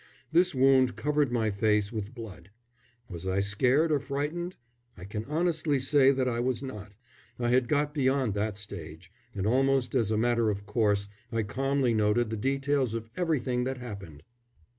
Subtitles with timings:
[0.31, 2.49] This wound covered my face with blood.
[3.07, 4.55] Was I scared or frightened?
[4.97, 6.93] I can honestly say that I was not.
[7.37, 11.93] I had got beyond that stage, and almost as a matter of course I calmly
[11.93, 14.23] noted the details of everything that happened.